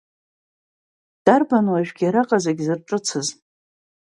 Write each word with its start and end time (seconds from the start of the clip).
Дарбан 1.25 1.65
уажәгьы 1.71 2.05
араҟа 2.09 2.37
зегь 2.45 2.61
зырҿыцыз? 2.65 3.27